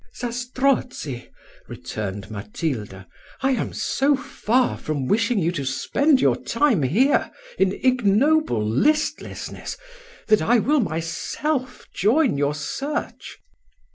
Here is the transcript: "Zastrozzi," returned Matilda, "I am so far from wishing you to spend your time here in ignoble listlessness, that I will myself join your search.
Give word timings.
"Zastrozzi," 0.15 1.29
returned 1.67 2.31
Matilda, 2.31 3.05
"I 3.41 3.51
am 3.51 3.71
so 3.71 4.15
far 4.15 4.75
from 4.75 5.05
wishing 5.05 5.37
you 5.37 5.51
to 5.51 5.63
spend 5.63 6.19
your 6.19 6.37
time 6.41 6.81
here 6.81 7.29
in 7.59 7.73
ignoble 7.83 8.65
listlessness, 8.67 9.77
that 10.27 10.41
I 10.41 10.57
will 10.57 10.79
myself 10.79 11.85
join 11.93 12.35
your 12.35 12.55
search. 12.55 13.37